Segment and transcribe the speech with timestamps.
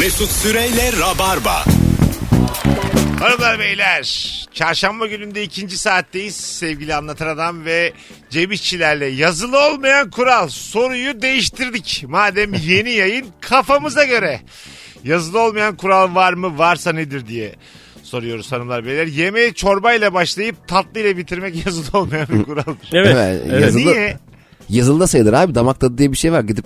[0.00, 1.64] Mesut Süreyle Rabarba.
[3.20, 4.02] Hanımlar beyler
[4.54, 7.92] çarşamba gününde ikinci saatteyiz sevgili anlatan adam ve
[8.30, 12.04] Cem İşçilerle yazılı olmayan kural soruyu değiştirdik.
[12.08, 14.40] Madem yeni yayın kafamıza göre
[15.04, 17.54] yazılı olmayan kural var mı varsa nedir diye
[18.02, 19.06] soruyoruz hanımlar beyler.
[19.06, 22.88] Yemeği çorbayla başlayıp tatlıyla bitirmek yazılı olmayan bir kuraldır.
[22.92, 23.16] Evet.
[23.16, 24.16] Evet, yazılı- Niye?
[24.68, 25.54] Yazılıda sayılır abi.
[25.54, 26.40] Damak tadı diye bir şey var.
[26.40, 26.64] Gidip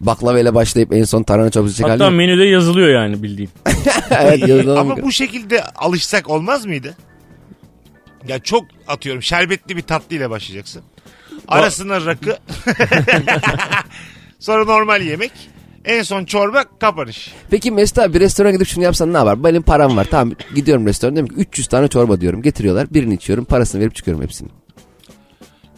[0.00, 2.16] baklavayla başlayıp en son tarhana çorbası Hatta çıkardı.
[2.16, 3.50] menüde yazılıyor yani bildiğin.
[4.10, 6.94] evet yazılı Ama bu şekilde alışsak olmaz mıydı?
[8.28, 10.82] Ya çok atıyorum şerbetli bir tatlıyla başlayacaksın.
[11.48, 12.38] Arasına rakı.
[14.38, 15.32] Sonra normal yemek.
[15.84, 17.34] En son çorba kapanış.
[17.50, 19.44] Peki Mesut abi bir restorana gidip şunu yapsan ne yapar?
[19.44, 20.06] Benim param var.
[20.10, 22.42] Tamam gidiyorum restorana diyorum ki 300 tane çorba diyorum.
[22.42, 22.94] Getiriyorlar.
[22.94, 23.44] Birini içiyorum.
[23.44, 24.48] Parasını verip çıkıyorum hepsini.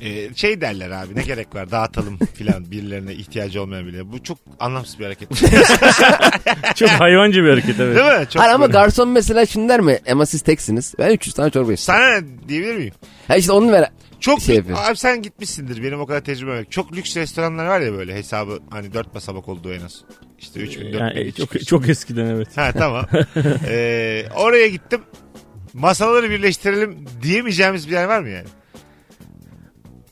[0.01, 4.13] Ee, şey derler abi ne gerek var dağıtalım filan birilerine ihtiyacı olmayan bile.
[4.13, 5.29] Bu çok anlamsız bir hareket.
[6.77, 7.97] Çok hayvancı bir hareket evet.
[7.97, 8.27] Değil mi?
[8.31, 8.73] Çok Hayır ama böyle.
[8.73, 9.99] garson mesela şunu der mi?
[10.11, 10.95] Ama siz teksiniz.
[10.99, 12.05] Ben 300 tane çorba istiyorum.
[12.07, 12.93] Sana ne diyebilir miyim?
[13.29, 13.91] Ha işte onu ver.
[14.21, 14.79] Çok Şey yapıyor.
[14.89, 16.71] abi sen gitmişsindir benim o kadar tecrübem yok.
[16.73, 20.01] Çok lüks restoranlar var ya böyle hesabı hani dört basamak olduğu en az.
[20.39, 22.57] İşte 3000 4000 Yani çok çok eskiden evet.
[22.57, 23.07] Ha tamam.
[23.69, 25.01] Ee, oraya gittim.
[25.75, 28.47] Masaları birleştirelim diyemeyeceğimiz bir yer var mı yani?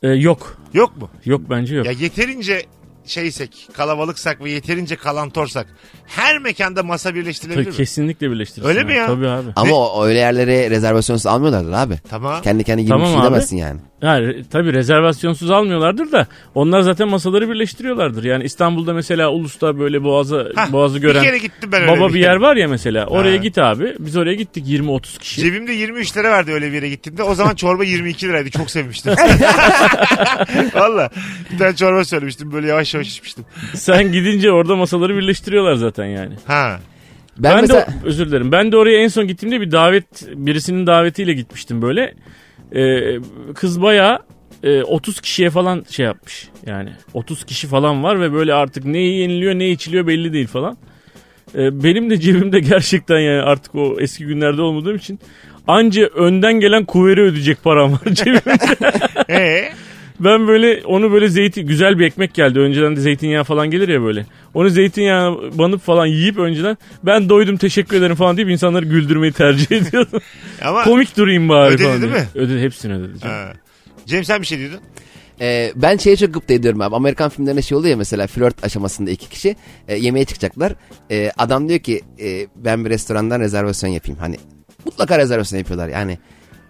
[0.02, 0.56] Ee, yok.
[0.74, 1.08] Yok mu?
[1.24, 1.86] Yok bence yok.
[1.86, 2.62] Ya yeterince
[3.06, 5.66] şeysek, kalabalıksak ve yeterince kalantorsak
[6.06, 7.76] her mekanda masa birleştirilebilir Tabii mi?
[7.76, 8.68] kesinlikle birleştirirsin.
[8.68, 9.06] Öyle mi ya?
[9.06, 9.48] Tabii abi.
[9.56, 11.98] Ama o, öyle yerlere rezervasyonsuz almıyorlardır abi.
[12.10, 12.42] Tamam.
[12.42, 13.26] Kendi kendi gibi Tamam bir şey abi.
[13.26, 13.80] demezsin yani.
[14.02, 18.24] Re- tabii rezervasyonsuz almıyorlardır da onlar zaten masaları birleştiriyorlardır.
[18.24, 22.08] Yani İstanbul'da mesela Ulus'ta böyle boğazı Hah, boğazı gören Bir kere gittim ben öyle baba
[22.08, 23.06] bir bir yer var ya mesela.
[23.06, 23.36] Oraya Ha.
[23.36, 23.94] git abi.
[23.98, 25.40] Biz oraya gittik 20-30 kişi.
[25.40, 27.22] Cebimde 23 lira verdi öyle bir yere gittiğimde.
[27.22, 28.50] O zaman çorba 22 liraydı.
[28.50, 29.12] Çok sevmiştim.
[30.74, 31.10] Valla.
[31.52, 32.52] Bir tane çorba söylemiştim.
[32.52, 33.44] Böyle yavaş yavaş içmiştim.
[33.74, 36.34] Sen gidince orada masaları birleştiriyorlar zaten yani.
[36.46, 36.78] Ha.
[37.38, 38.52] Ben, Ben, mesela de özür dilerim.
[38.52, 42.14] Ben de oraya en son gittiğimde bir davet birisinin davetiyle gitmiştim böyle.
[42.74, 43.18] Ee,
[43.54, 44.18] kız bayağı
[44.62, 46.48] e, 30 kişiye falan şey yapmış.
[46.66, 50.76] Yani 30 kişi falan var ve böyle artık ne yeniliyor ne içiliyor belli değil falan.
[51.54, 55.20] Ee, benim de cebimde gerçekten yani artık o eski günlerde olmadığım için
[55.66, 58.76] anca önden gelen kuvveri ödeyecek param var cebimde.
[60.20, 60.24] Ee?
[60.24, 62.58] Ben böyle onu böyle zeytin güzel bir ekmek geldi.
[62.58, 64.26] Önceden de zeytinyağı falan gelir ya böyle.
[64.54, 69.70] Onu zeytinyağı banıp falan yiyip önceden ben doydum teşekkür ederim falan deyip insanları güldürmeyi tercih
[69.76, 70.20] ediyordum.
[70.64, 72.22] Ama Komik durayım bari Ödedi falan değil diye.
[72.22, 72.28] mi?
[72.34, 73.18] Ödedi hepsini ödedi.
[73.22, 73.52] Ha.
[74.06, 74.80] Cem sen bir şey diyordun.
[75.40, 76.94] e, ben şeye çok gıpta ediyorum abi.
[76.96, 79.56] Amerikan filmlerinde şey oluyor ya mesela flört aşamasında iki kişi
[79.88, 80.72] e, yemeğe çıkacaklar.
[81.10, 84.20] E, adam diyor ki e, ben bir restorandan rezervasyon yapayım.
[84.20, 84.36] Hani
[84.84, 86.18] mutlaka rezervasyon yapıyorlar yani.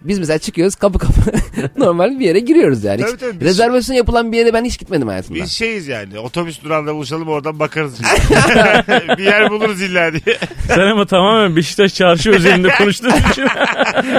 [0.07, 1.13] Biz mesela çıkıyoruz kapı kapı
[1.77, 3.01] normal bir yere giriyoruz yani.
[3.01, 5.39] Hiç Tabii, tabii, biz- rezervasyon yapılan bir yere ben hiç gitmedim hayatımda.
[5.43, 6.19] Biz şeyiz yani.
[6.19, 7.93] Otobüs durağında buluşalım oradan bakarız.
[9.17, 10.37] bir yer buluruz illa diye.
[10.67, 13.43] Sen ama tamamen Beşiktaş çarşı özelinde konuştuğun için.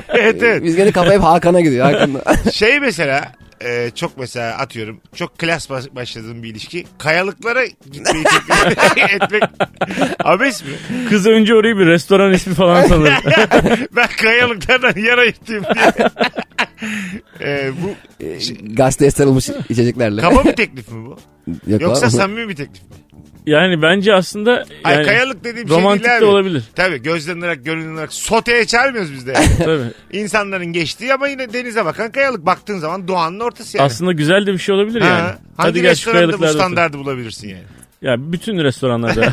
[0.08, 0.62] evet evet.
[0.64, 1.92] Biz gene kafa hep Hakan'a gidiyor.
[1.92, 2.22] Hakan'la.
[2.52, 9.10] Şey mesela e, çok mesela atıyorum çok klas baş- başladığım bir ilişki kayalıklara gitmeyi teklif
[9.22, 9.42] etmek
[10.24, 10.70] abes mi?
[11.08, 13.12] Kız önce orayı bir restoran ismi falan sanır.
[13.96, 15.92] Ben kayalıklardan yara ettim diye.
[17.40, 17.94] E, bu
[18.74, 20.20] Gazeteye sarılmış içeceklerle.
[20.20, 21.18] kaba bir teklif mi bu?
[21.66, 22.12] Yok Yoksa abi.
[22.12, 22.88] samimi bir teklif mi?
[23.48, 26.24] Yani bence aslında Ay yani kayalık dediğim şey romantik değil de abi.
[26.24, 26.62] olabilir.
[26.76, 29.32] Tabii gözlenilerek görünülerek soteye çağırmıyoruz biz de.
[29.32, 29.46] Yani.
[29.64, 30.18] Tabii.
[30.18, 32.46] İnsanların geçtiği ama yine denize bakan kayalık.
[32.46, 33.86] Baktığın zaman doğanın ortası yani.
[33.86, 35.10] Aslında güzel de bir şey olabilir yani.
[35.10, 37.62] Ha, hangi Hadi restoranda bu standardı bulabilirsin yani?
[38.02, 39.32] Ya bütün restoranlarda.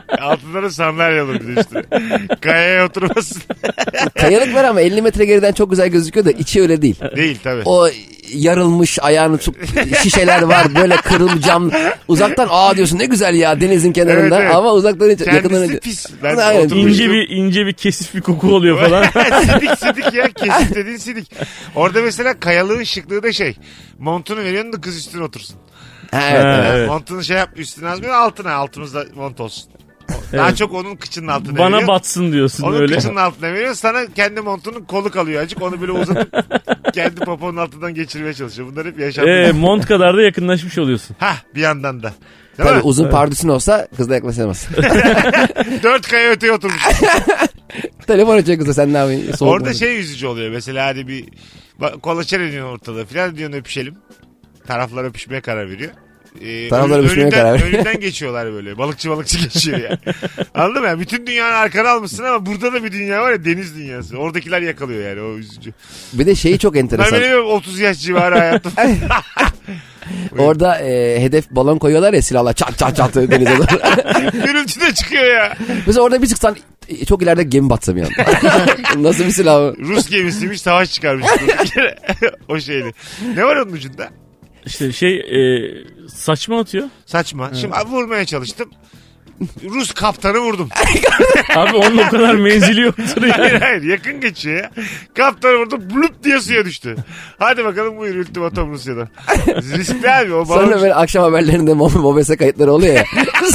[0.48, 1.82] Altında da sandalye olur bir de işte.
[2.40, 3.42] Kayaya oturmasın.
[4.20, 6.96] Kayalık var ama 50 metre geriden çok güzel gözüküyor da içi öyle değil.
[7.16, 7.62] Değil tabii.
[7.64, 7.88] O
[8.34, 9.56] yarılmış ayağını tut
[10.02, 11.70] şişeler var böyle kırılmış cam.
[12.08, 14.54] Uzaktan aa diyorsun ne güzel ya denizin kenarında Evet, evet.
[14.54, 15.80] ama uzaktan hiç yakından Kendisi önce.
[15.80, 16.06] pis.
[16.22, 16.68] Ben Aynen.
[16.68, 19.04] ince bir ince bir kesif bir koku oluyor falan.
[19.42, 21.32] sidik sidik ya kesik dediğin sidik.
[21.74, 23.56] Orada mesela kayalığın şıklığı da şey.
[23.98, 25.56] Montunu veriyorsun da kız üstüne otursun.
[26.12, 26.70] Evet, Ha, evet.
[26.72, 26.88] evet.
[26.88, 29.70] Montunu şey yap üstüne azmıyor altına altımızda mont olsun.
[30.32, 31.88] Daha çok onun kıçının altına Bana veriyor.
[31.88, 32.94] batsın diyorsun Onun öyle.
[32.94, 33.74] kıçının altına veriyor.
[33.74, 35.62] Sana kendi montunun kolu kalıyor acık.
[35.62, 36.32] Onu böyle uzatıp
[36.94, 38.68] kendi poponun altından geçirmeye çalışıyor.
[38.72, 39.30] Bunlar hep yaşandı.
[39.30, 41.16] Ee, mont kadar da yakınlaşmış oluyorsun.
[41.20, 42.12] Hah bir yandan da.
[42.58, 42.84] Değil Tabii mi?
[42.84, 44.66] uzun pardüsün olsa kızla yaklaşamaz.
[45.82, 46.82] Dört kaya öteye oturmuş.
[48.06, 49.32] Telefon açıyor kızla sen ne yapıyorsun?
[49.32, 49.74] Soğuk Orada mu?
[49.74, 50.50] şey üzücü oluyor.
[50.50, 51.24] Mesela hadi bir
[51.80, 53.94] ba- kolaçer ediyorsun ortada filan diyorsun öpüşelim.
[54.66, 55.90] Taraflar öpüşmeye karar veriyor.
[56.70, 58.78] Taraflar ön- öpüşmeye önünden, karar önünden geçiyorlar böyle.
[58.78, 59.98] Balıkçı balıkçı geçiyor ya.
[60.54, 60.88] Anladın mı?
[60.88, 64.16] Yani bütün dünyanın arkana almışsın ama burada da bir dünya var ya deniz dünyası.
[64.18, 65.72] Oradakiler yakalıyor yani o üzücü.
[66.12, 67.20] Bir de şeyi çok Ben enteresan.
[67.20, 68.72] benim 30 yaş civarı hayatım.
[70.38, 73.66] Orada e, hedef balon koyuyorlar ya silahla çat çat çat denize doğru.
[74.46, 75.56] Gürültü de çıkıyor ya.
[75.86, 76.56] Mesela orada bir çıksan
[76.88, 78.66] e, çok ileride gemi batsa bir anda.
[78.96, 79.72] Nasıl bir silah?
[79.78, 81.26] Rus gemisiymiş savaş çıkarmış.
[82.48, 82.92] o şeyli.
[83.36, 84.08] Ne var onun ucunda?
[84.66, 86.88] İşte şey e, saçma atıyor.
[87.06, 87.54] Saçma.
[87.54, 88.70] Şimdi vurmaya çalıştım.
[89.70, 90.68] Rus kaptanı vurdum.
[91.56, 93.38] Abi onun o kadar menzili yoktur ya.
[93.38, 94.70] hayır hayır yakın geçiyor ya.
[95.14, 96.96] Kaptanı vurdum blup diye suya düştü.
[97.38, 99.08] Hadi bakalım buyur ultimatom Rusya'dan.
[99.48, 100.64] Riskli abi o balon.
[100.64, 103.04] Sonra böyle akşam haberlerinde Mo- Mobese kayıtları oluyor ya.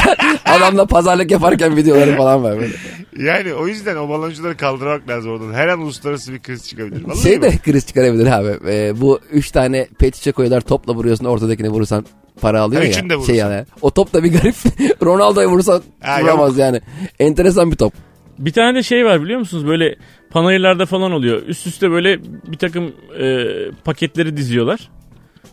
[0.45, 2.74] Adamla pazarlık yaparken videoları falan var böyle.
[3.18, 5.53] Yani o yüzden o baloncuları kaldırmak lazım oradan.
[5.53, 7.03] Her an uluslararası bir kriz çıkabilir.
[7.07, 8.57] Vallahi Şey de kriz çıkarabilir abi.
[8.68, 12.06] Ee, bu üç tane pet şişe koyuyorlar topla vuruyorsun ortadakine vurursan
[12.41, 13.09] para alıyor Ha, ya.
[13.09, 13.65] de şey yani.
[13.81, 14.56] O top da bir garip.
[15.03, 16.81] Ronaldo'ya vurursan Ha, vuramaz yani.
[17.19, 17.94] Enteresan bir top.
[18.39, 19.68] Bir tane de şey var biliyor musunuz?
[19.68, 19.95] Böyle
[20.31, 21.41] panayırlarda falan oluyor.
[21.47, 23.45] Üst üste böyle bir takım e,
[23.83, 24.89] paketleri diziyorlar.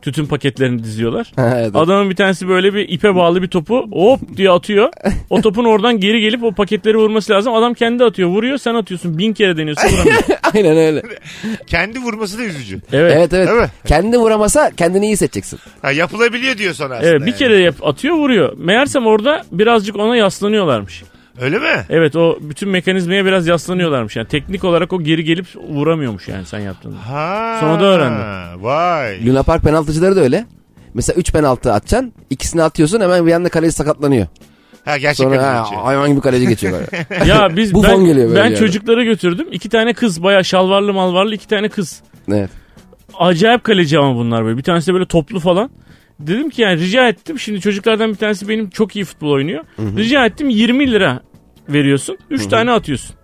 [0.03, 1.33] Tütün paketlerini diziyorlar.
[1.39, 1.71] evet.
[1.77, 4.89] Adamın bir tanesi böyle bir ipe bağlı bir topu hop diye atıyor.
[5.31, 7.55] O topun oradan geri gelip o paketleri vurması lazım.
[7.55, 8.29] Adam kendi atıyor.
[8.29, 9.19] Vuruyor sen atıyorsun.
[9.19, 10.35] Bin kere deniyorsun vuramıyorsun.
[10.55, 11.03] Aynen öyle.
[11.67, 12.81] Kendi vurması da üzücü.
[12.93, 13.13] Evet.
[13.17, 13.49] Evet evet.
[13.49, 13.69] Değil mi?
[13.87, 15.59] Kendi vuramasa kendini iyi hissedeceksin.
[15.83, 17.11] Ha, yapılabiliyor diyor sana aslında.
[17.11, 17.39] Evet bir yani.
[17.39, 18.53] kere yap, atıyor vuruyor.
[18.59, 21.03] Meğersem orada birazcık ona yaslanıyorlarmış.
[21.41, 21.85] Öyle mi?
[21.91, 24.17] Evet o bütün mekanizmaya biraz yaslanıyorlarmış.
[24.17, 26.97] Yani teknik olarak o geri gelip vuramıyormuş yani sen yaptığında.
[27.09, 27.57] Ha.
[27.61, 28.65] Sonra da öğrendim.
[28.65, 29.27] Vay.
[29.27, 30.47] Luna Park penaltıcıları da öyle.
[30.95, 32.13] Mesela 3 penaltı atacaksın.
[32.31, 34.27] ikisini atıyorsun hemen bir anda kaleci sakatlanıyor.
[34.85, 35.83] Ha gerçekten Sonra ha, geçiyor.
[35.83, 37.07] hayvan gibi kaleci geçiyor böyle.
[37.31, 38.57] Ya biz Bu ben, fon geliyor böyle ben yani.
[38.57, 39.47] çocukları götürdüm.
[39.53, 42.03] İki tane kız baya şalvarlı malvarlı iki tane kız.
[42.33, 42.51] evet.
[43.19, 44.59] Acayip kaleci ama bunlar böyle.
[44.59, 45.71] Bir tanesi de böyle toplu falan.
[46.21, 47.39] Dedim ki yani rica ettim.
[47.39, 49.65] Şimdi çocuklardan bir tanesi benim çok iyi futbol oynuyor.
[49.79, 51.21] Rica ettim 20 lira
[51.73, 52.19] veriyorsun.
[52.31, 53.17] 3 tane atıyorsun.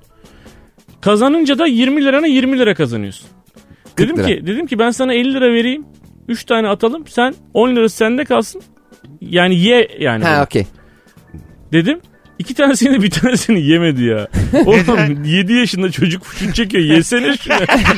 [1.00, 3.28] Kazanınca da 20 lirana 20 lira kazanıyorsun.
[3.98, 4.26] Dedim lira.
[4.26, 5.86] ki dedim ki ben sana 50 lira vereyim.
[6.28, 7.06] 3 tane atalım.
[7.06, 8.62] Sen 10 lirası sende kalsın.
[9.20, 10.24] Yani ye yani.
[10.24, 10.66] Ha okey.
[11.72, 12.00] Dedim.
[12.38, 14.28] İki tanesini bir tanesini yemedi ya.
[14.66, 16.84] Oğlum 7 yaşında çocuk şut çekiyor.
[16.84, 17.54] Yesene şunu.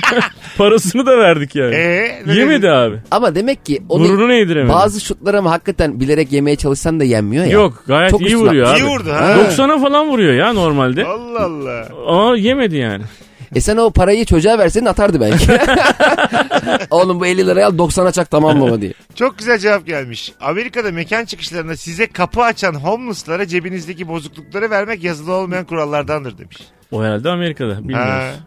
[0.58, 1.74] Parasını da verdik yani.
[1.74, 2.96] Ee, Yemedi abi.
[3.10, 4.72] Ama demek ki onu Gururunu yediremedi.
[4.72, 7.50] bazı şutları ama hakikaten bilerek yemeye çalışsan da yenmiyor ya.
[7.50, 8.78] Yok gayet Çok iyi üstüne vuruyor abi.
[8.80, 9.36] İyi vurdu ha.
[9.56, 11.04] 90'a falan vuruyor ya normalde.
[11.04, 11.88] Allah Allah.
[12.06, 13.04] Ama yemedi yani.
[13.54, 15.46] E sen o parayı çocuğa verseydin atardı belki.
[16.90, 18.92] Oğlum bu 50 lirayı al 90'a çak tamam baba diye.
[19.14, 20.32] Çok güzel cevap gelmiş.
[20.40, 26.56] Amerika'da mekan çıkışlarında size kapı açan homeless'lara cebinizdeki bozuklukları vermek yazılı olmayan kurallardandır demiş.
[26.90, 27.74] O herhalde Amerika'da.
[27.76, 27.80] Ha.
[27.82, 28.38] Bilmiyoruz.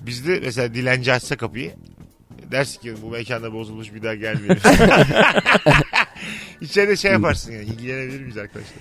[0.00, 1.70] Bizde mesela dilenci açsa kapıyı
[2.50, 4.58] dersin ki bu mekanda bozulmuş bir daha gelmeyelim.
[6.60, 8.76] İçeride şey yaparsın yani ilgilenebilir miyiz arkadaşlar?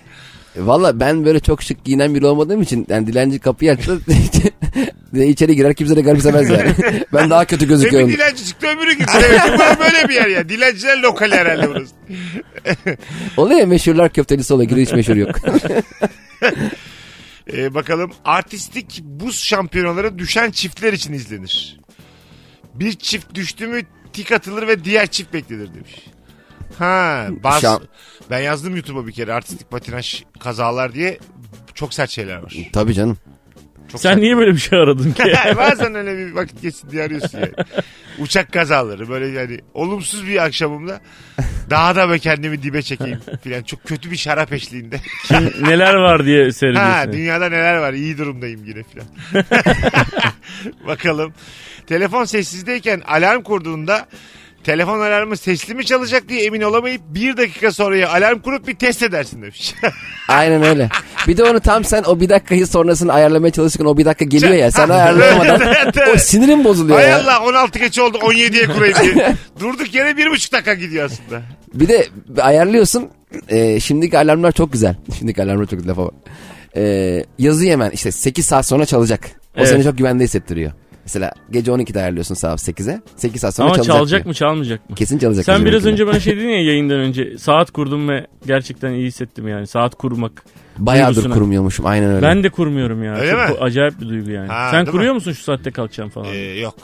[0.56, 4.00] E, Valla ben böyle çok şık giyinen biri olmadığım için yani dilenci kapıyı açtı
[5.14, 6.74] içeri girer kimse de garipsemez yani.
[7.14, 8.10] ben daha kötü gözüküyorum.
[8.10, 9.14] dilenci çıktı öbürü gitti.
[9.58, 10.50] Burası böyle bir yer ya.
[10.50, 11.94] Dilenciler lokali herhalde burası.
[13.38, 14.72] Oluyor ya meşhurlar köftelisi oluyor.
[14.78, 15.36] Hiç meşhur yok.
[17.54, 21.80] Ee, bakalım artistik buz şampiyonaları düşen çiftler için izlenir.
[22.74, 23.82] Bir çift düştü mü
[24.14, 26.08] tik atılır ve diğer çift beklenir demiş.
[26.80, 27.82] Ha, bazı, Şam-
[28.30, 31.20] ben yazdım YouTube'a bir kere artistik patinaj kazalar diye
[31.74, 32.56] çok sert şeyler var.
[32.74, 33.18] Tabii canım.
[33.94, 35.24] Çok Sen niye böyle bir şey aradın ki?
[35.58, 37.52] Bazen öyle bir vakit geçsin diye arıyorsun yani.
[38.20, 41.00] Uçak kazaları böyle yani olumsuz bir akşamımda
[41.70, 43.64] daha da böyle kendimi dibe çekeyim filan.
[43.64, 44.98] Çok kötü bir şarap eşliğinde.
[45.28, 47.14] Kim, neler var diye Ha seyrediyorsun.
[47.14, 49.08] dünyada neler var iyi durumdayım yine filan.
[50.88, 51.34] Bakalım.
[51.88, 54.08] Telefon sessizdeyken alarm kurduğunda
[54.64, 59.04] telefon alarmı sesli mi çalacak diye emin olamayıp bir dakika sonraya alarm kurup bir test
[59.04, 59.76] edersin demiş.
[60.28, 60.90] Aynen öyle.
[61.28, 64.54] Bir de onu tam sen o bir dakikayı sonrasını ayarlamaya çalışırken o bir dakika geliyor
[64.54, 64.72] ya.
[64.72, 65.62] Sen ayarlayamadan
[65.98, 66.22] o evet.
[66.22, 67.20] sinirin bozuluyor Hay ya.
[67.20, 69.36] Allah 16 geç oldu 17'ye kurayım diye.
[69.60, 71.42] Durduk yere bir buçuk dakika gidiyor aslında.
[71.74, 72.08] Bir de
[72.42, 73.10] ayarlıyorsun.
[73.50, 74.96] E, şimdiki alarmlar çok güzel.
[75.18, 76.14] Şimdiki alarmlar çok güzel lafa bak.
[76.76, 79.30] E, yazıyor hemen işte 8 saat sonra çalacak.
[79.58, 79.70] O Evet.
[79.70, 80.72] seni çok güvende hissettiriyor.
[81.04, 83.02] Mesela gece 12'de ayarlıyorsun saat 8'e.
[83.16, 83.96] 8 saat sonra Ama çalacak.
[83.96, 84.96] çalacak mı çalmayacak mı?
[84.96, 85.46] Kesin çalacak.
[85.46, 89.48] Sen biraz önce bana şey dedin ya yayından önce saat kurdum ve gerçekten iyi hissettim
[89.48, 90.44] yani saat kurmak.
[90.78, 91.34] Bayağıdır duygusuna.
[91.34, 92.22] kurmuyormuşum aynen öyle.
[92.28, 93.16] Ben de kurmuyorum ya.
[93.16, 93.56] Öyle Çok mi?
[93.66, 94.48] acayip bir duygu yani.
[94.48, 95.16] Ha, Sen kuruyor mi?
[95.16, 96.28] musun şu saatte kalkacağım falan?
[96.34, 96.76] Ee, yok.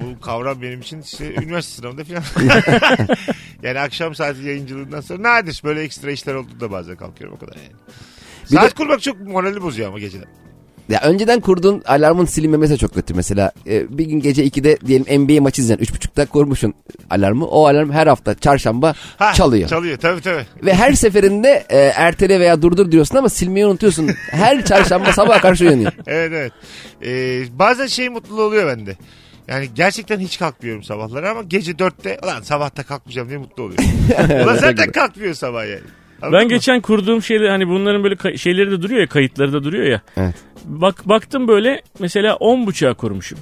[0.00, 2.22] Bu kavram benim için işte üniversite sınavında falan.
[3.62, 7.68] yani akşam saati yayıncılığından sonra nadir böyle ekstra işler olduğunda bazen kalkıyorum o kadar yani.
[8.50, 10.28] Bir Saat de- kurmak çok morali bozuyor ama geceden.
[10.88, 13.52] Ya önceden kurduğun alarmın silinmemesi de çok kötü mesela.
[13.66, 16.74] Ee, bir gün gece 2'de diyelim NBA maçı izleyen 3.30'da kurmuşsun
[17.10, 17.46] alarmı.
[17.46, 19.68] O alarm her hafta çarşamba Ha, çalıyor.
[19.68, 20.46] Çalıyor tabii tabii.
[20.62, 24.10] Ve her seferinde e, ertele veya durdur diyorsun ama silmeyi unutuyorsun.
[24.30, 25.92] Her çarşamba sabah karşı uyanıyor.
[26.06, 26.52] Evet evet.
[27.04, 28.96] Ee, bazen şey mutluluğu oluyor bende.
[29.48, 33.84] Yani gerçekten hiç kalkmıyorum sabahları ama gece dörtte ulan sabahta kalkmayacağım diye mutlu oluyorum.
[34.44, 35.80] ulan zaten kalkmıyor sabah yani.
[36.22, 36.48] Anladın Ben mı?
[36.50, 40.02] geçen kurduğum şeyde hani bunların böyle şeyleri de duruyor ya kayıtları da duruyor ya.
[40.16, 40.34] Evet.
[40.66, 43.38] Bak baktım böyle mesela 10 buçuğa kurmuşum.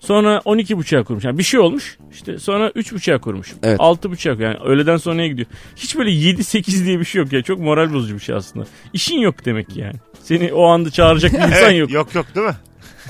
[0.00, 1.28] Sonra 12 buçuğa kurmuşum.
[1.30, 1.98] Yani bir şey olmuş.
[2.12, 3.58] İşte sonra 3 buçuğa kurmuşum.
[3.62, 3.76] Evet.
[3.80, 5.46] 6 buçuğa yani öğleden sonraya gidiyor.
[5.76, 7.42] Hiç böyle 7 8 diye bir şey yok ya.
[7.42, 8.66] Çok moral bozucu bir şey aslında.
[8.92, 9.94] İşin yok demek ki yani.
[10.22, 11.90] Seni o anda çağıracak bir insan Evet, yok.
[11.90, 12.54] yok yok değil mi?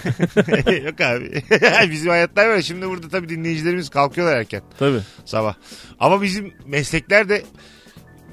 [0.86, 1.42] yok abi.
[1.90, 2.62] bizim hayatlar böyle.
[2.62, 5.00] Şimdi burada tabii dinleyicilerimiz kalkıyorlar erken Tabii.
[5.24, 5.54] sabah.
[6.00, 7.42] Ama bizim meslekler de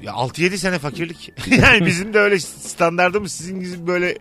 [0.02, 1.32] ya 6-7 sene fakirlik.
[1.50, 4.18] yani bizim de öyle standartımız sizin gibi böyle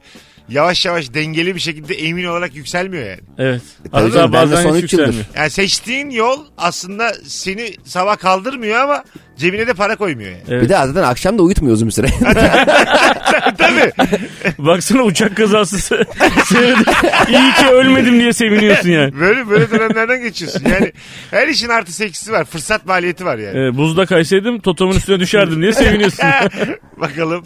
[0.50, 3.20] yavaş yavaş dengeli bir şekilde emin olarak yükselmiyor yani.
[3.38, 3.62] Evet.
[3.92, 5.06] tabii Hatta canım, ben de bazen son hiç üç yıldır.
[5.06, 5.36] yükselmiyor.
[5.36, 9.04] Yani seçtiğin yol aslında seni sabah kaldırmıyor ama
[9.38, 10.42] cebine de para koymuyor yani.
[10.50, 10.64] Evet.
[10.64, 12.08] Bir de zaten akşam da uyutmuyor uzun bir süre.
[13.58, 13.92] Tabii.
[14.58, 16.06] Baksana uçak kazası.
[17.30, 19.20] İyi ki ölmedim diye seviniyorsun yani.
[19.20, 20.64] Böyle böyle dönemlerden geçiyorsun.
[20.70, 20.92] Yani
[21.32, 22.46] her işin artı eksisi var.
[22.46, 23.60] Fırsat maliyeti var yani.
[23.68, 26.26] Ee, buzda kaysaydım totomun üstüne düşerdim diye seviniyorsun.
[26.98, 27.46] Bakalım.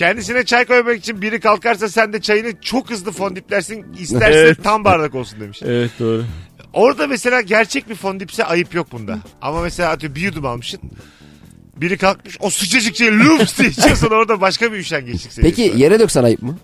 [0.00, 3.86] Kendisine çay koymak için biri kalkarsa sen de çayını çok hızlı fondiplersin.
[3.98, 4.64] İsterse Evet.
[4.64, 5.60] tam bardak olsun demiş.
[5.64, 6.24] evet doğru.
[6.72, 9.18] Orada mesela gerçek bir fondipse ayıp yok bunda.
[9.42, 10.80] Ama mesela atıyorum bir yudum almışsın.
[11.76, 15.78] Biri kalkmış o sıcacık şey lups diye içiyorsan orada başka bir üşengeçlik seviyesi Peki var.
[15.78, 16.58] yere döksen ayıp mı?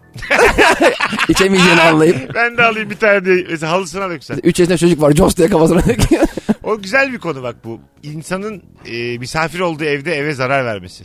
[1.28, 2.35] İçemeyeceğini anlayıp.
[2.35, 4.40] Ben de alayım bir tane diye mesela halısına döksen.
[4.43, 6.23] 3 yaşında çocuk var Jos diye kafasına döküyor.
[6.62, 7.81] O güzel bir konu bak bu.
[8.02, 11.05] İnsanın e, misafir olduğu evde eve zarar vermesi.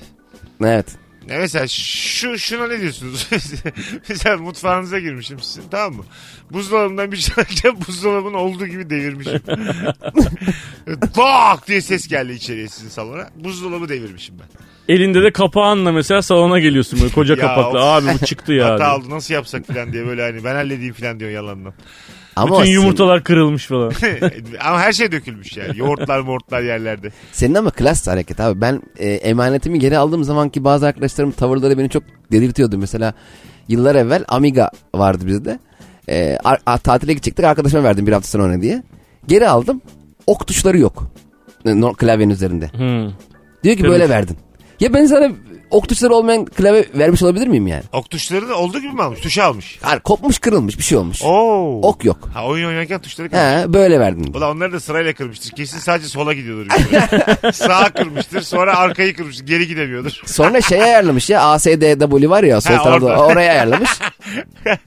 [0.65, 0.85] evet.
[1.27, 3.27] Ne mesela şu şuna ne diyorsunuz?
[4.09, 6.03] mesela mutfağınıza girmişim sizin tamam mı?
[6.51, 9.41] Buzdolabından bir alırken buzdolabının olduğu gibi devirmişim.
[11.17, 13.29] Bak diye ses geldi içeriye sizin salona.
[13.35, 14.47] Buzdolabı devirmişim ben.
[14.95, 17.79] Elinde de kapağınla mesela salona geliyorsun böyle koca Ya kapaklı.
[17.79, 17.85] of.
[17.85, 18.65] Abi bu çıktı ya.
[18.69, 18.95] Hata diye.
[18.95, 21.73] oldu nasıl yapsak falan diye böyle hani ben halledeyim falan diyor yalandan.
[22.35, 23.91] Ama Bütün senin- yumurtalar kırılmış falan.
[24.65, 25.77] Ama her şey dökülmüş yani.
[25.79, 27.09] Yoğurtlar mortlar yerlerde.
[27.31, 28.61] Senin ama klas hareket abi.
[28.61, 32.77] Ben e, emanetimi geri aldığım zamanki bazı arkadaşlarım tavırları beni çok delirtiyordu.
[32.77, 33.13] Mesela
[33.67, 35.59] yıllar evvel Amiga vardı bizde.
[36.09, 38.83] E, a- a- tatile gidecektik arkadaşıma verdim bir hafta sonra ona diye.
[39.27, 39.81] Geri aldım.
[40.27, 41.07] Ok tuşları yok.
[41.65, 42.67] E, no- klavyenin üzerinde.
[42.67, 43.13] Hmm.
[43.63, 44.09] Diyor ki Tabii böyle ki.
[44.09, 44.37] verdin.
[44.79, 45.31] Ya ben sana
[45.71, 47.83] ok tuşları olmayan klavye vermiş olabilir miyim yani?
[47.93, 49.19] Ok tuşları da olduğu gibi mi almış?
[49.19, 49.79] Tuşu almış.
[49.81, 51.21] Hayır kopmuş kırılmış bir şey olmuş.
[51.23, 51.79] Oo.
[51.83, 52.29] Ok yok.
[52.33, 53.43] Ha oyun oynarken tuşları kırmış.
[53.45, 54.33] He böyle verdin.
[54.33, 55.51] Ulan onları da sırayla kırmıştır.
[55.51, 56.71] Kesin sadece sola gidiyordur.
[57.53, 58.41] Sağa kırmıştır.
[58.41, 59.45] Sonra arkayı kırmıştır.
[59.45, 60.21] Geri gidemiyordur.
[60.25, 63.89] Sonra şey ayarlamış ya ASDW var ya sol tarafta oraya ayarlamış.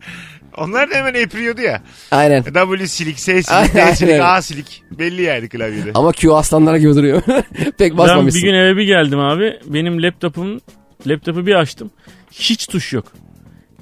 [0.56, 1.82] Onlar da hemen epriyordu ya.
[2.10, 2.42] Aynen.
[2.42, 3.94] W silik, S silik, D Aynen.
[3.94, 4.82] silik, A silik.
[4.90, 5.90] Belli yani klavyede.
[5.94, 7.22] Ama Q aslanlara gibi duruyor.
[7.78, 8.42] Pek Ben basmamışsın.
[8.42, 9.60] bir gün eve bir geldim abi.
[9.66, 10.60] Benim laptopum
[11.06, 11.90] laptopu bir açtım.
[12.32, 13.12] Hiç tuş yok.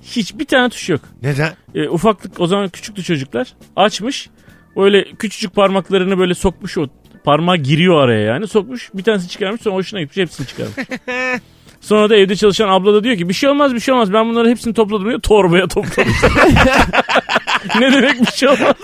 [0.02, 1.00] Hiç bir tane tuş yok.
[1.22, 1.52] Neden?
[1.74, 3.52] E, ufaklık o zaman küçüktü çocuklar.
[3.76, 4.28] Açmış.
[4.76, 6.86] Öyle küçücük parmaklarını böyle sokmuş o
[7.24, 8.48] parmağı giriyor araya yani.
[8.48, 10.76] Sokmuş bir tanesini çıkarmış sonra hoşuna gitmiş hepsini çıkarmış.
[11.82, 14.28] Sonra da evde çalışan abla da diyor ki bir şey olmaz bir şey olmaz ben
[14.28, 16.16] bunları hepsini topladım diyor torbaya toplamış.
[17.80, 18.74] ne demek bir şey olmaz.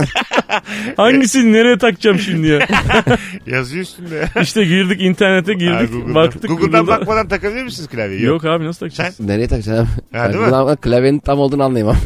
[0.97, 2.59] Hangisini nereye takacağım şimdi ya?
[3.47, 4.43] Yazıyor üstünde ya.
[4.43, 6.14] İşte girdik internete Ha, girdik Google'dan.
[6.14, 6.49] baktık.
[6.49, 8.23] Google'dan Google'da- bakmadan takabilir misiniz klavyeyi?
[8.23, 9.21] Yok abi nasıl takacağız?
[9.21, 10.19] Nereye takacaksın abi?
[10.19, 10.76] Ha, değil mi?
[10.76, 11.97] klavyenin tam olduğunu anlayamam.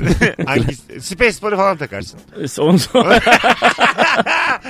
[0.47, 1.01] Hangisi?
[1.01, 2.21] Spacebar'ı falan takarsın.
[2.59, 3.21] E, Ondan sonra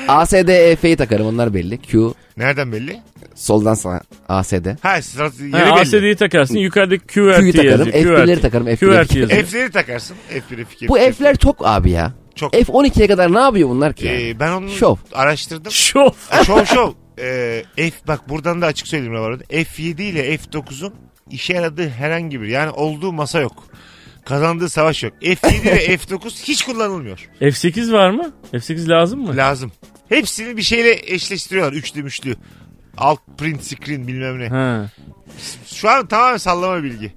[0.09, 1.79] ASD, EF'yi takarım onlar belli.
[1.79, 3.01] Q Nereden belli?
[3.35, 4.67] Soldan sağa ASD.
[4.83, 5.81] Ha yeri ha, belli.
[5.81, 7.71] ASD'yi takarsın yukarıdaki QRT Q'yu takarım.
[7.93, 8.19] yazıyor.
[8.19, 8.43] F1'leri QRT.
[8.43, 8.67] takarım.
[8.67, 9.19] QRT F1'leri.
[9.21, 9.45] yazıyor.
[9.45, 10.17] F'leri takarsın.
[10.31, 10.89] F1'i fikir.
[10.89, 12.13] Bu F'ler çok abi ya.
[12.35, 12.55] Çok.
[12.55, 14.07] F12'ye kadar ne yapıyor bunlar ki?
[14.07, 14.29] yani?
[14.29, 14.97] Ee, ben onu Şov.
[15.13, 15.73] araştırdım.
[15.73, 16.11] Şov.
[16.47, 16.93] şov şov.
[17.19, 19.45] Ee, F bak buradan da açık söyleyeyim Rabar'da.
[19.45, 20.95] F7 ile F9'un
[21.31, 23.65] işe yaradığı herhangi bir yani olduğu masa yok.
[24.25, 25.13] Kazandığı savaş yok.
[25.23, 27.29] F7 ve F9 hiç kullanılmıyor.
[27.41, 28.33] F8 var mı?
[28.53, 29.37] F8 lazım mı?
[29.37, 29.73] Lazım.
[30.09, 31.73] Hepsini bir şeyle eşleştiriyorlar.
[31.73, 32.37] Üçlü müşlü.
[32.99, 34.49] Alt print screen bilmem ne.
[34.49, 34.87] Ha.
[35.67, 37.13] Şu an tamamen sallama bilgi.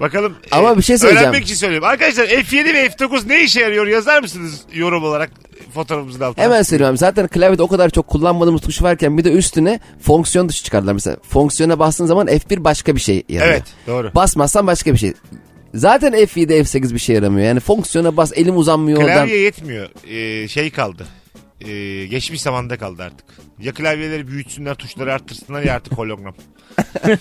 [0.00, 0.36] Bakalım.
[0.50, 1.28] Ama e, bir şey söyleyeceğim.
[1.30, 1.84] Öğrenmek için söyleyeyim.
[1.84, 5.30] Arkadaşlar F7 ve F9 ne işe yarıyor yazar mısınız yorum olarak
[5.74, 6.44] fotoğrafımızın altına?
[6.44, 6.96] Hemen söylüyorum.
[6.96, 10.92] Zaten klavyede o kadar çok kullanmadığımız tuş varken bir de üstüne fonksiyon tuşu çıkardılar.
[10.92, 13.52] Mesela fonksiyona bastığın zaman F1 başka bir şey yarıyor.
[13.52, 14.14] Evet doğru.
[14.14, 15.12] Basmazsan başka bir şey.
[15.74, 17.46] Zaten F7 F8 bir şey yaramıyor.
[17.46, 19.16] Yani fonksiyona bas elim uzanmıyor oradan.
[19.16, 19.88] Klavye yetmiyor.
[20.08, 21.06] Ee, şey kaldı.
[21.66, 23.26] Ee, geçmiş zamanda kaldı artık.
[23.58, 26.34] Ya klavyeleri büyütsünler, tuşları arttırsınlar ya artık hologram.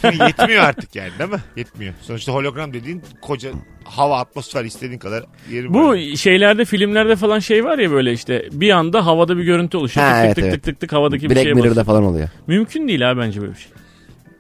[0.04, 1.40] Yetmiyor artık yani değil mi?
[1.56, 1.94] Yetmiyor.
[2.02, 3.52] Sonuçta hologram dediğin koca
[3.84, 6.16] hava, atmosfer istediğin kadar yeri Bu var.
[6.16, 10.08] şeylerde filmlerde falan şey var ya böyle işte bir anda havada bir görüntü oluşuyor.
[10.08, 10.54] Ha, tık evet, tık evet.
[10.54, 11.86] tık tık tık havadaki bir Black şeye Mirror'da basıyor.
[11.86, 12.30] falan oluyor.
[12.48, 13.72] Mümkün değil abi bence böyle bir şey.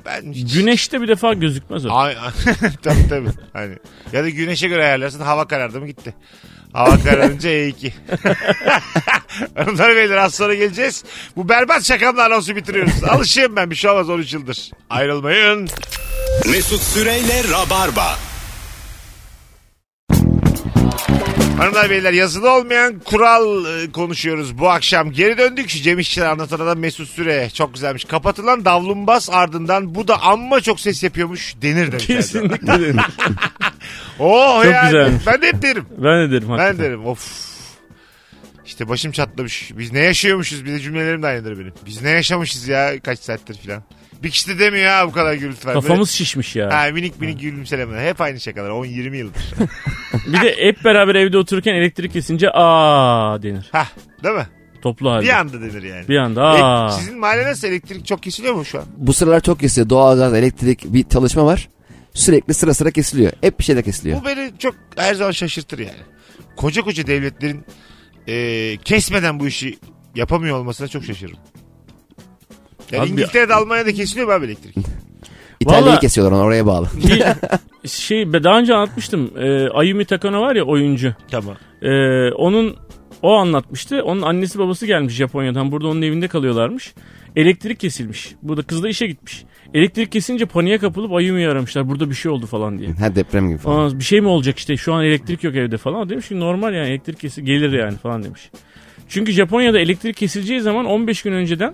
[0.05, 1.89] Ben hiç- Güneşte bir defa gözükmez o.
[1.93, 2.15] Ay,
[2.83, 3.29] tabii tabii.
[3.53, 3.75] Hani,
[4.13, 6.13] ya da güneşe göre ayarlarsın hava karardı mı gitti.
[6.73, 7.91] Hava kararınca E2.
[9.55, 11.03] Hanımlar beyler az sonra geleceğiz.
[11.35, 13.03] Bu berbat şakamla anonsu bitiriyoruz.
[13.03, 14.71] Alışayım ben bir şey olmaz 13 yıldır.
[14.89, 15.69] Ayrılmayın.
[16.45, 18.15] Mesut Süreyle Rabarba.
[21.59, 25.11] Hanımlar beyler yazılı olmayan kural e, konuşuyoruz bu akşam.
[25.11, 25.69] Geri döndük.
[25.69, 27.49] Cem İşçiler anlatan adam Mesut Süre.
[27.53, 28.05] Çok güzelmiş.
[28.05, 32.09] Kapatılan davlumbaz ardından bu da amma çok ses yapıyormuş denir demiş.
[32.09, 32.21] Erdoğan.
[32.21, 32.95] Kesinlikle denir.
[34.19, 34.85] Oh Çok yani.
[34.85, 35.27] güzelmiş.
[35.27, 35.85] Ben de hep derim.
[35.97, 36.79] Ben de derim Ben hakikaten.
[36.85, 37.49] derim of.
[38.65, 39.71] İşte başım çatlamış.
[39.77, 40.65] Biz ne yaşıyormuşuz?
[40.65, 41.73] Bir de cümlelerim de aynıdır benim.
[41.85, 43.83] Biz ne yaşamışız ya kaç saattir filan.
[44.23, 45.73] Bir kişi de demiyor ha bu kadar gürültü var.
[45.73, 46.65] Kafamız şişmiş ya.
[46.65, 48.07] Böyle, ha, minik minik gülümselemeler.
[48.09, 48.69] Hep aynı şakalar.
[48.69, 49.41] 10-20 yıldır.
[50.27, 53.69] Bir de hep beraber evde otururken elektrik kesince aa denir.
[53.71, 53.87] Hah
[54.23, 54.47] değil mi?
[54.81, 55.25] Toplu halde.
[55.25, 56.07] Bir anda denir yani.
[56.07, 56.87] Bir anda aa.
[56.87, 58.85] E, sizin mahalle nasıl elektrik çok kesiliyor mu şu an?
[58.97, 59.89] Bu sıralar çok kesiliyor.
[59.89, 61.69] Doğalgaz, elektrik bir çalışma var.
[62.19, 63.31] Sürekli sıra sıra kesiliyor.
[63.41, 64.21] Hep bir şeyler kesiliyor.
[64.21, 65.99] Bu beni çok her zaman şaşırtır yani.
[66.55, 67.65] Koca koca devletlerin
[68.27, 69.77] e, kesmeden bu işi
[70.15, 71.37] yapamıyor olmasına çok şaşırırım.
[72.91, 74.75] Yani Abi- İngiltere'de Almanya'da kesiliyor mu abi elektrik?
[75.59, 76.87] İtalya'yı Vallahi- kesiyorlar onu oraya bağlı.
[77.83, 79.31] Bir şey ben daha önce anlatmıştım.
[79.37, 81.13] Ee, Ayumi Takano var ya oyuncu.
[81.31, 81.55] Tamam.
[81.81, 81.89] Ee,
[82.31, 82.75] onun
[83.21, 84.03] o anlatmıştı.
[84.03, 85.71] Onun annesi babası gelmiş Japonya'dan.
[85.71, 86.93] Burada onun evinde kalıyorlarmış.
[87.35, 88.35] Elektrik kesilmiş.
[88.43, 89.43] Burada kız da işe gitmiş.
[89.73, 91.89] Elektrik kesince paniğe kapılıp Ayumi'yi aramışlar.
[91.89, 92.89] Burada bir şey oldu falan diye.
[92.93, 93.89] ha deprem gibi falan.
[93.89, 96.09] Aa, bir şey mi olacak işte şu an elektrik yok evde falan.
[96.09, 98.49] Demiş ki normal yani elektrik kesi gelir yani falan demiş.
[99.07, 101.73] Çünkü Japonya'da elektrik kesileceği zaman 15 gün önceden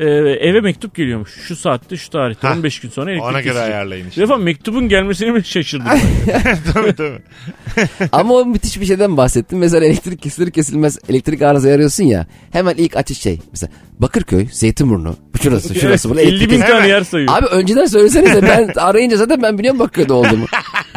[0.00, 0.04] e,
[0.48, 1.30] eve mektup geliyormuş.
[1.48, 2.56] Şu saatte şu tarihte Hah.
[2.56, 3.74] 15 gün sonra elektrik Ona göre kesilecek.
[3.74, 4.20] ayarlayın işte.
[4.22, 5.86] defa mektubun gelmesini mi şaşırdım.
[6.74, 7.18] tabii tabii.
[8.12, 9.58] Ama o müthiş bir şeyden bahsettim.
[9.58, 12.26] Mesela elektrik kesilir kesilmez elektrik arızası arıyorsun ya.
[12.50, 13.38] Hemen ilk açış şey.
[13.50, 15.16] Mesela Bakırköy, Zeytinburnu.
[15.42, 16.08] Şurası, şurası.
[16.08, 17.32] burada 50 elektrik bin tane yer sayıyor.
[17.38, 20.46] Abi önceden söylesenize ben arayınca zaten ben biliyorum Bakırköy'de olduğumu.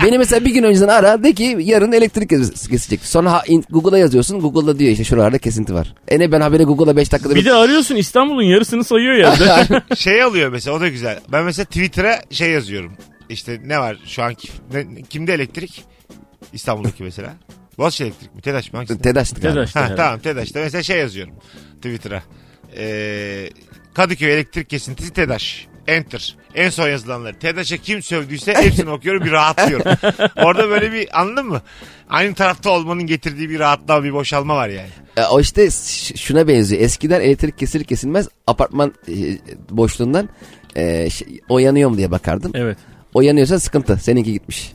[0.03, 3.05] Beni mesela bir gün önceden ara de ki yarın elektrik kes- kesecek.
[3.05, 4.39] Sonra ha- in- Google'a yazıyorsun.
[4.39, 5.95] Google'da diyor işte şuralarda kesinti var.
[6.07, 9.81] E ne ben haberi Google'a 5 dakikada Bir de arıyorsun İstanbul'un yarısını sayıyor yerde.
[9.95, 11.19] Şey alıyor mesela o da güzel.
[11.31, 12.93] Ben mesela Twitter'a şey yazıyorum.
[13.29, 14.35] İşte ne var şu an
[14.73, 15.83] ne- kimde elektrik?
[16.53, 17.33] İstanbul'daki mesela.
[17.77, 18.41] Boğaziçi elektrik mi?
[18.41, 18.77] TEDAŞ mı?
[18.79, 19.01] Hangisi?
[19.01, 19.65] TEDAŞ'tı galiba.
[19.73, 21.34] Ha, tamam TEDAŞ'ta mesela şey yazıyorum
[21.75, 22.23] Twitter'a.
[22.77, 23.49] Ee,
[23.93, 25.67] Kadıköy elektrik kesintisi TEDAŞ.
[25.88, 26.38] Enter.
[26.56, 27.39] En son yazılanları.
[27.39, 29.98] TEDAŞ'a kim sövdüyse hepsini okuyorum bir rahatlıyorum.
[30.36, 31.62] Orada böyle bir anladın mı?
[32.10, 34.89] Aynı tarafta olmanın getirdiği bir rahatlama bir boşalma var yani.
[35.18, 35.70] E, o işte
[36.16, 36.82] şuna benziyor.
[36.82, 39.13] Eskiden elektrik kesilir kesilmez apartman e,
[39.70, 40.30] boşluğundan
[40.76, 42.52] e, şey, o yanıyor mu diye bakardım.
[42.56, 42.78] Evet.
[43.13, 43.98] O yanıyorsa sıkıntı.
[43.98, 44.72] Seninki gitmiş.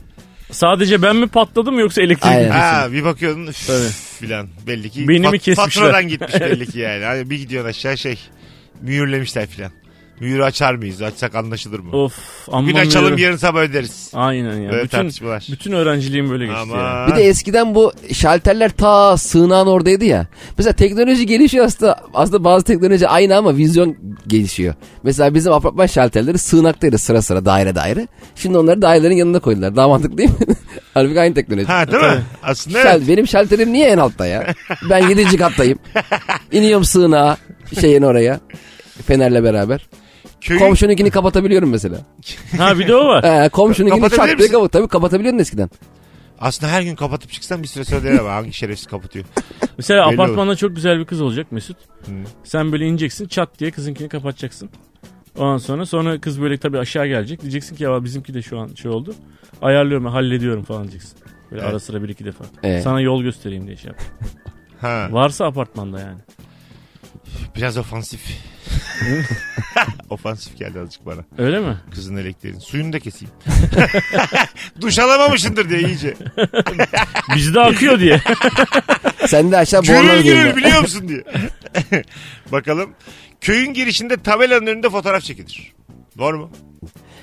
[0.51, 2.47] Sadece ben mi patladım yoksa elektrik mi?
[2.47, 3.89] Ha bir bakıyordun üf Tabii.
[4.19, 5.55] filan belli ki Beni mi kesmişler?
[5.83, 7.05] faturadan gitmiş belli ki yani.
[7.05, 8.19] Hani bir gidiyorsun aşağı şey
[8.81, 9.71] mühürlemişler filan.
[10.19, 11.01] Mühürü açar mıyız?
[11.01, 11.91] Açsak anlaşılır mı?
[11.97, 12.13] Of
[12.51, 13.23] amma Gün açalım mühürüm.
[13.25, 14.11] yarın sabah öderiz.
[14.13, 14.71] Aynen ya.
[14.71, 15.47] Böyle bütün, tartışmalar.
[15.51, 17.07] bütün öğrenciliğim böyle geçti Ama ya.
[17.11, 20.27] Bir de eskiden bu şalterler ta sığınağın oradaydı ya.
[20.57, 21.99] Mesela teknoloji gelişiyor aslında.
[22.13, 23.95] Aslında bazı teknoloji aynı ama vizyon
[24.27, 24.73] gelişiyor.
[25.03, 28.07] Mesela bizim apartman şalterleri sığınaktaydı sıra sıra daire daire.
[28.35, 29.75] Şimdi onları dairelerin yanına koydular.
[29.75, 30.35] Daha mantıklı değil mi?
[30.93, 31.67] Halbuki aynı teknoloji.
[31.67, 32.21] Ha değil mi?
[32.43, 33.07] Aslında Şal- evet.
[33.07, 34.53] Benim şalterim niye en altta ya?
[34.89, 35.37] Ben 7.
[35.37, 35.79] kattayım.
[36.51, 37.37] İniyorum sığınağa
[37.81, 38.39] şeyin oraya.
[39.07, 39.87] Fenerle beraber.
[40.41, 41.97] Köyün, Komşununkini kapatabiliyorum mesela.
[42.57, 43.23] Ha bir de o var.
[43.23, 44.71] Ee, komşununkini çat diye kapat.
[44.71, 45.69] Tabii kapatabiliyordun eskiden.
[46.39, 49.25] aslında her gün kapatıp çıksan bir süre sonra der ama hangi şerefsiz kapatıyor.
[49.77, 51.77] Mesela Belli apartmanda çok güzel bir kız olacak Mesut.
[52.05, 52.11] Hı.
[52.43, 54.69] Sen böyle ineceksin çat diye kızınkini kapatacaksın.
[55.37, 57.41] Ondan sonra sonra kız böyle tabii aşağı gelecek.
[57.41, 59.15] Diyeceksin ki ya bizimki de şu an şey oldu.
[59.61, 61.17] Ayarlıyorum hallediyorum falan diyeceksin.
[61.51, 61.71] Böyle Evet.
[61.71, 62.45] ara sıra bir iki defa.
[62.63, 62.83] Evet.
[62.83, 64.01] Sana yol göstereyim diye şey yap.
[64.81, 66.17] Ha, Varsa apartmanda yani.
[67.55, 68.19] Biraz ofansif.
[70.09, 71.21] ofansif geldi azıcık bana.
[71.37, 71.77] Öyle mi?
[71.91, 72.61] Kızın elektriğini.
[72.61, 73.33] Suyunu da keseyim.
[74.81, 76.13] Duş alamamışındır diye iyice.
[77.35, 78.21] Bizde akıyor diye.
[79.27, 81.23] Sen de aşağı boğulmanı Gürül biliyor musun diye.
[82.51, 82.93] Bakalım.
[83.41, 85.73] Köyün girişinde tabelanın önünde fotoğraf çekilir.
[86.17, 86.51] Doğru mu?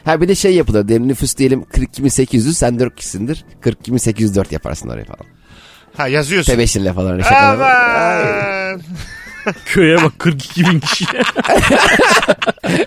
[0.04, 0.88] Ha bir de şey yapılır.
[0.88, 3.44] Diyelim nüfus diyelim 42.800 sen 4 kişisindir.
[3.62, 5.26] 42.804 yaparsın oraya falan.
[5.96, 6.52] Ha yazıyorsun.
[6.52, 7.54] Tebeşirle falan öyle şakalar.
[7.54, 8.82] Aman.
[9.66, 11.04] Köye bak 42 bin kişi.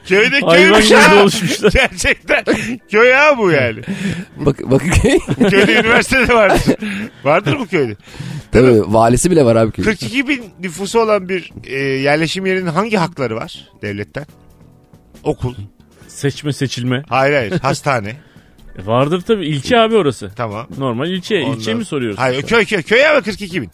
[0.07, 1.19] Köyde Hayvan köymüş gibi ha.
[1.19, 1.71] doluşmuşlar.
[1.71, 2.43] Gerçekten.
[2.91, 3.79] Köy ha bu yani.
[4.37, 4.91] Bak, bakın
[5.49, 6.75] Köyde üniversitede vardır.
[7.23, 7.95] Vardır bu köyde.
[8.51, 9.71] Tabii valisi bile var abi.
[9.71, 9.85] köyün.
[9.85, 14.25] 42 bin nüfusu olan bir e, yerleşim yerinin hangi hakları var devletten?
[15.23, 15.53] Okul.
[16.07, 17.03] Seçme seçilme.
[17.09, 17.59] Hayır hayır.
[17.61, 18.09] Hastane.
[18.09, 20.31] E vardır tabii ilçe abi orası.
[20.35, 20.67] Tamam.
[20.77, 21.35] Normal ilçe.
[21.39, 22.19] Ondan- İlçe mi soruyoruz?
[22.19, 22.81] Hayır köy köy.
[22.81, 23.69] Köy ama 42 bin.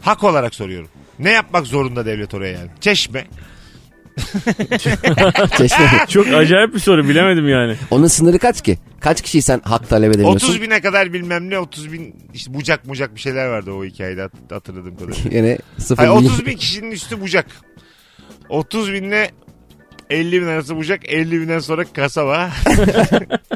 [0.00, 0.88] Hak olarak soruyorum.
[1.18, 2.70] Ne yapmak zorunda devlet oraya yani?
[2.80, 3.26] Çeşme.
[5.58, 5.90] Çeşme.
[6.08, 7.76] Çok acayip bir soru bilemedim yani.
[7.90, 8.78] Onun sınırı kaç ki?
[9.00, 10.48] Kaç kişiysen hak talep edemiyorsun?
[10.48, 14.22] 30 bine kadar bilmem ne 30 bin işte bucak mucak bir şeyler vardı o hikayede
[14.22, 15.30] hat- hatırladığım kadarıyla.
[15.36, 16.30] Yine sıfır Hayır, milyon.
[16.32, 17.46] 30 bin kişinin üstü bucak.
[18.48, 19.30] 30 binle
[20.10, 22.50] 50 bin arası bucak 50 binden sonra kasaba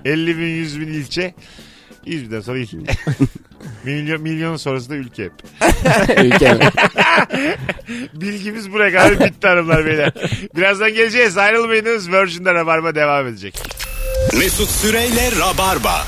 [0.05, 1.35] 50 bin 100 bin ilçe
[2.07, 2.68] 100 binden sonra il.
[3.85, 5.33] Milyon, milyon sonrası da ülke hep.
[6.25, 6.59] Ülke.
[8.12, 10.12] Bilgimiz buraya kadar bitti hanımlar beyler.
[10.57, 13.62] Birazdan geleceğiz ayrılmayınız Virgin'de Rabarba devam edecek.
[14.38, 16.07] Mesut Süreyle Rabarba.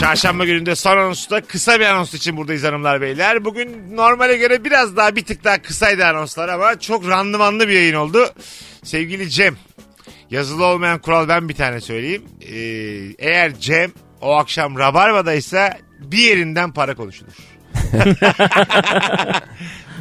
[0.00, 3.44] Çarşamba gününde son anonsta kısa bir anons için buradayız hanımlar beyler.
[3.44, 7.94] Bugün normale göre biraz daha bir tık daha kısaydı anonslar ama çok randımanlı bir yayın
[7.94, 8.30] oldu.
[8.84, 9.56] Sevgili Cem,
[10.30, 12.22] yazılı olmayan kural ben bir tane söyleyeyim.
[12.40, 12.56] Ee,
[13.18, 17.32] eğer Cem o akşam Rabarba'daysa bir yerinden para konuşulur.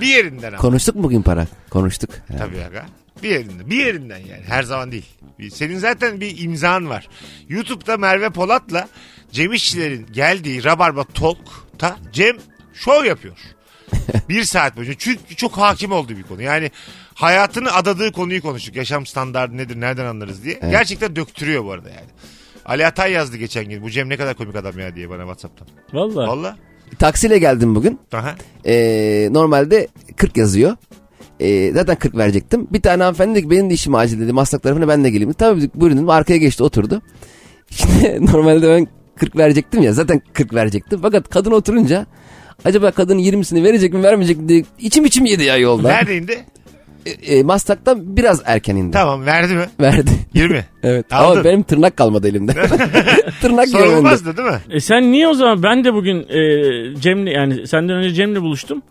[0.01, 0.57] bir yerinden ama.
[0.57, 1.47] Konuştuk mu bugün para?
[1.69, 2.09] Konuştuk.
[2.09, 2.37] Ha.
[2.37, 2.85] Tabii aga.
[3.23, 3.69] Bir yerinden.
[3.69, 4.43] Bir yerinden yani.
[4.47, 5.05] Her zaman değil.
[5.51, 7.09] Senin zaten bir imzan var.
[7.49, 8.87] YouTube'da Merve Polat'la
[9.31, 12.37] Cem İşçilerin geldiği Rabarba Talk'ta Cem
[12.73, 13.37] şov yapıyor.
[14.29, 14.93] bir saat boyunca.
[14.97, 16.41] Çünkü çok hakim olduğu bir konu.
[16.41, 16.71] Yani
[17.13, 18.75] hayatını adadığı konuyu konuştuk.
[18.75, 20.59] Yaşam standartı nedir, nereden anlarız diye.
[20.71, 22.07] Gerçekten döktürüyor bu arada yani.
[22.67, 23.81] Ali Atay yazdı geçen gün.
[23.81, 25.67] Bu Cem ne kadar komik adam ya diye bana Whatsapp'tan.
[25.93, 26.27] Vallahi.
[26.27, 26.57] Valla.
[26.99, 27.99] Taksiyle geldim bugün.
[28.13, 28.35] Aha.
[28.65, 30.75] Ee, normalde 40 yazıyor.
[31.39, 32.67] Ee, zaten 40 verecektim.
[32.71, 34.33] Bir tane hanımefendi dedi ki benim de işim acil dedi.
[34.33, 35.33] Maslak tarafına ben de geleyim.
[35.33, 36.09] Tabii dedik, buyurun dedim.
[36.09, 37.01] Arkaya geçti oturdu.
[37.69, 39.93] Şimdi normalde ben 40 verecektim ya.
[39.93, 40.99] Zaten 40 verecektim.
[41.01, 42.05] Fakat kadın oturunca
[42.65, 45.87] acaba kadın 20'sini verecek mi vermeyecek mi diye içim içim yedi ya yolda.
[45.87, 46.45] Nerede indi?
[47.07, 48.91] E, Maslak'tan biraz erken indi.
[48.93, 49.65] Tamam verdi mi?
[49.79, 50.11] Verdi.
[50.33, 50.65] 20.
[50.83, 51.13] Evet.
[51.13, 51.35] Aldın.
[51.35, 52.53] Ama benim tırnak kalmadı elimde.
[53.41, 53.67] tırnak.
[53.67, 54.59] Sorulmazdı değil mi?
[54.69, 58.81] E sen niye o zaman ben de bugün e, Cem'le yani senden önce Cem'le buluştum.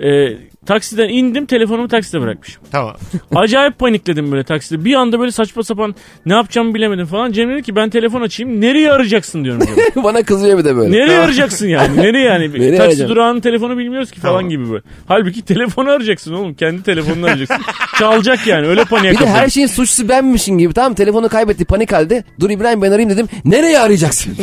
[0.00, 2.62] E, taksiden indim telefonumu takside bırakmışım.
[2.72, 2.96] Tamam.
[3.34, 4.84] Acayip panikledim böyle takside.
[4.84, 5.94] Bir anda böyle saçma sapan
[6.26, 7.32] ne yapacağımı bilemedim falan.
[7.32, 8.60] Cem dedi ki ben telefon açayım.
[8.60, 9.62] Nereye arayacaksın diyorum.
[10.04, 10.92] Bana kızıyor bir de böyle.
[10.92, 11.96] Nereye arayacaksın yani?
[11.96, 12.44] Nereye yani?
[12.52, 13.10] Nereye Taksi arayacağım?
[13.10, 14.50] durağının telefonu bilmiyoruz ki falan Tamam.
[14.50, 14.82] gibi böyle.
[15.06, 16.54] Halbuki telefonu arayacaksın oğlum.
[16.54, 17.64] Kendi telefonunu arayacaksın.
[17.98, 18.66] Çalacak yani.
[18.66, 20.74] Öyle paniğe Bir de her şeyin suçlusu benmişim gibi.
[20.74, 22.24] Tamam telefonu kaybetti panik halde.
[22.40, 23.28] Dur İbrahim ben arayayım dedim.
[23.44, 24.36] Nereye arayacaksın?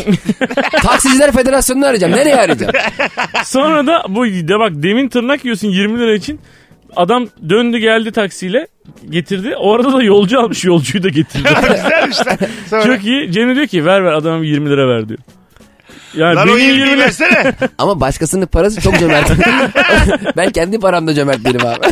[0.84, 2.14] Taksiciler Federasyonu'nu arayacağım.
[2.14, 2.72] Nereye arayacağım?
[3.46, 6.40] Sonra da bu de bak demin tırnak yiyorsun 20 lira için.
[6.96, 8.68] Adam döndü geldi taksiyle
[9.10, 9.56] getirdi.
[9.56, 11.50] O arada da yolcu almış yolcuyu da getirdi.
[11.62, 12.38] Güzelmiş lan.
[12.70, 13.32] Sonra, Çok iyi.
[13.32, 15.20] Cem diyor ki ver ver adama bir 20 lira ver diyor.
[16.14, 17.54] Yani Lan o benim 20'yi 20 lira versene.
[17.78, 19.32] Ama başkasının parası çok cömert.
[20.38, 21.88] ben kendi paramda cömert değilim abi.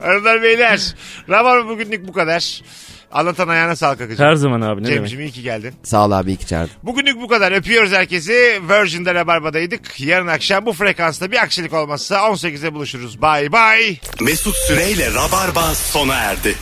[0.00, 0.94] Hanımlar beyler.
[1.28, 2.62] Rabar bugünlük bu kadar.
[3.12, 4.22] Anlatan ayağına sağlık akıcı.
[4.22, 4.98] her zaman abi ne demek.
[4.98, 5.74] Cemciğim iyi ki geldin.
[5.82, 6.70] Sağ ol abi iyi ki çağırdın.
[6.82, 7.52] Bugünlük bu kadar.
[7.52, 8.60] Öpüyoruz herkesi.
[8.68, 10.00] Virgin'de Rabarba'daydık.
[10.00, 13.22] Yarın akşam bu frekansta bir aksilik olmazsa 18'de buluşuruz.
[13.22, 13.96] Bye bye.
[14.20, 16.54] Mesut Süreyle Rabarba sona erdi.